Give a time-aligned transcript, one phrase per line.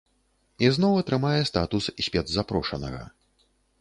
[0.65, 3.03] І зноў атрымае статус спецзапрошанага.